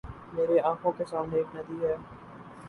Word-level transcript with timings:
میرے 0.33 0.57
آنکھوں 0.61 0.91
کو 0.91 1.03
سامنے 1.09 1.37
ایک 1.37 1.55
ندی 1.55 1.77
ہے 1.83 1.95